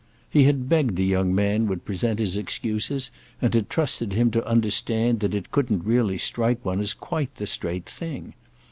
[0.27, 4.43] He had begged the young man would present his excuses and had trusted him to
[4.47, 8.33] understand that it couldn't really strike one as quite the straight thing.